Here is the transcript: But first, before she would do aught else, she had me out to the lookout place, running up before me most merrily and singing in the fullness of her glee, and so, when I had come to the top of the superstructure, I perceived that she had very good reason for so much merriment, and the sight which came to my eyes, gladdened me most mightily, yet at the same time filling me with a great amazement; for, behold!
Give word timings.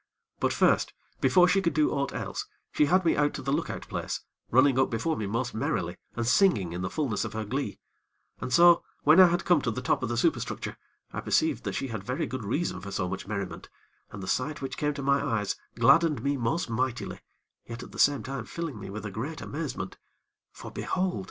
But 0.39 0.51
first, 0.51 0.93
before 1.19 1.47
she 1.47 1.59
would 1.59 1.75
do 1.75 1.91
aught 1.91 2.11
else, 2.11 2.47
she 2.71 2.85
had 2.87 3.05
me 3.05 3.15
out 3.15 3.35
to 3.35 3.43
the 3.43 3.51
lookout 3.53 3.87
place, 3.87 4.19
running 4.49 4.79
up 4.79 4.89
before 4.89 5.15
me 5.15 5.27
most 5.27 5.53
merrily 5.53 5.95
and 6.15 6.25
singing 6.25 6.73
in 6.73 6.81
the 6.81 6.89
fullness 6.89 7.23
of 7.23 7.33
her 7.33 7.45
glee, 7.45 7.79
and 8.39 8.51
so, 8.51 8.83
when 9.03 9.19
I 9.19 9.27
had 9.27 9.45
come 9.45 9.61
to 9.61 9.69
the 9.69 9.79
top 9.79 10.01
of 10.01 10.09
the 10.09 10.17
superstructure, 10.17 10.75
I 11.13 11.21
perceived 11.21 11.65
that 11.65 11.75
she 11.75 11.89
had 11.89 12.03
very 12.03 12.25
good 12.25 12.43
reason 12.43 12.81
for 12.81 12.89
so 12.89 13.07
much 13.07 13.27
merriment, 13.27 13.69
and 14.09 14.23
the 14.23 14.27
sight 14.27 14.59
which 14.59 14.75
came 14.75 14.95
to 14.95 15.03
my 15.03 15.23
eyes, 15.23 15.55
gladdened 15.75 16.23
me 16.23 16.35
most 16.35 16.67
mightily, 16.67 17.19
yet 17.67 17.83
at 17.83 17.91
the 17.91 17.99
same 17.99 18.23
time 18.23 18.45
filling 18.45 18.79
me 18.79 18.89
with 18.89 19.05
a 19.05 19.11
great 19.11 19.39
amazement; 19.39 19.99
for, 20.51 20.71
behold! 20.71 21.19